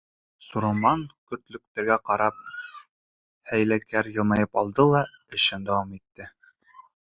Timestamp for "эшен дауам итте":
5.41-6.31